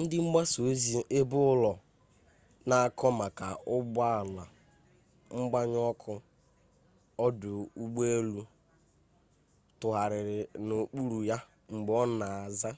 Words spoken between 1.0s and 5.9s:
ebeụlọ na-akọ maka ụgbọ ala mgbanyụ